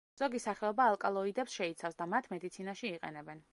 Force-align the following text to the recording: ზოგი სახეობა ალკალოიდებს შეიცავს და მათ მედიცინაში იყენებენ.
ზოგი 0.19 0.39
სახეობა 0.45 0.87
ალკალოიდებს 0.93 1.59
შეიცავს 1.59 2.01
და 2.01 2.09
მათ 2.15 2.33
მედიცინაში 2.35 2.93
იყენებენ. 2.95 3.49